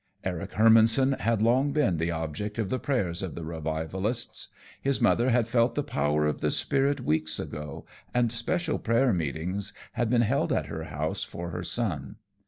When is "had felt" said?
5.29-5.75